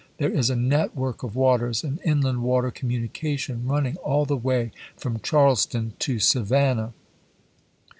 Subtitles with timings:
[0.17, 5.19] There is a network of waters, an inland water communication, running all the way from
[5.19, 6.93] Charleston to Savannah.